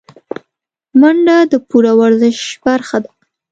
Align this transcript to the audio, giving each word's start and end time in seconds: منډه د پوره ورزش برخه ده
منډه 0.99 1.37
د 1.51 1.53
پوره 1.67 1.93
ورزش 2.01 2.39
برخه 2.65 2.97
ده 3.03 3.11